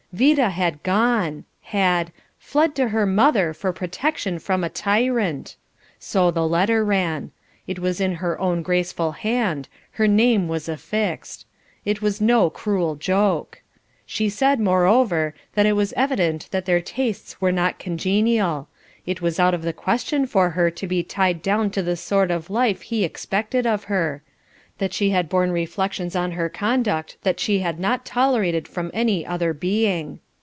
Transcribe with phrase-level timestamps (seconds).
[0.13, 1.45] Vida had gone!
[1.61, 5.55] Had "fled to her mother for protection from a tyrant."
[5.99, 7.31] So the letter ran;
[7.65, 11.45] it was in her own graceful hand; her name was affixed.
[11.85, 13.61] It was no cruel joke.
[14.05, 18.67] She said, moreover, that it was evident that their tastes were not congenial;
[19.05, 22.31] it was out of the question for her to be tied down to the sort
[22.31, 24.23] of life he expected of her;
[24.77, 29.23] that she had borne reflections on her conduct that she had not tolerated from any
[29.23, 30.19] other being!